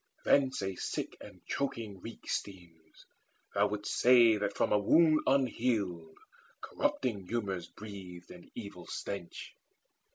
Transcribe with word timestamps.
Thence 0.25 0.63
a 0.63 0.75
sick 0.77 1.15
and 1.21 1.45
choking 1.45 1.99
reek 2.01 2.27
Steams: 2.27 3.05
thou 3.53 3.67
wouldst 3.67 3.93
say 3.99 4.35
that 4.37 4.57
from 4.57 4.71
a 4.73 4.79
wound 4.79 5.19
unhealed 5.27 6.17
Corrupting 6.59 7.27
humours 7.27 7.67
breathed 7.67 8.31
an 8.31 8.49
evil 8.55 8.87
stench. 8.87 9.53